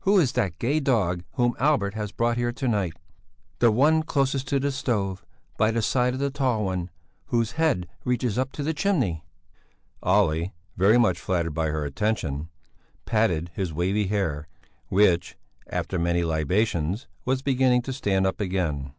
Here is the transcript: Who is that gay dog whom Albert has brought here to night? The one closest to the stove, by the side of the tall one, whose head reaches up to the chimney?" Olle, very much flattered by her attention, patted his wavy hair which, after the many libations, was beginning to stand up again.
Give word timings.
Who 0.00 0.18
is 0.20 0.32
that 0.32 0.58
gay 0.58 0.78
dog 0.78 1.24
whom 1.36 1.56
Albert 1.58 1.94
has 1.94 2.12
brought 2.12 2.36
here 2.36 2.52
to 2.52 2.68
night? 2.68 2.92
The 3.60 3.72
one 3.72 4.02
closest 4.02 4.46
to 4.48 4.60
the 4.60 4.72
stove, 4.72 5.24
by 5.56 5.70
the 5.70 5.80
side 5.80 6.12
of 6.12 6.20
the 6.20 6.28
tall 6.30 6.66
one, 6.66 6.90
whose 7.28 7.52
head 7.52 7.88
reaches 8.04 8.36
up 8.36 8.52
to 8.52 8.62
the 8.62 8.74
chimney?" 8.74 9.24
Olle, 10.02 10.52
very 10.76 10.98
much 10.98 11.18
flattered 11.18 11.54
by 11.54 11.68
her 11.68 11.86
attention, 11.86 12.50
patted 13.06 13.52
his 13.54 13.72
wavy 13.72 14.08
hair 14.08 14.48
which, 14.88 15.38
after 15.70 15.96
the 15.96 16.02
many 16.04 16.24
libations, 16.24 17.06
was 17.24 17.40
beginning 17.40 17.80
to 17.80 17.94
stand 17.94 18.26
up 18.26 18.38
again. 18.38 18.92